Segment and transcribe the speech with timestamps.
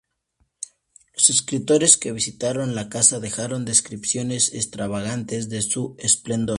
[1.13, 6.49] Los escritores que visitaron la casa dejaron descripciones extravagantes de su esplendor.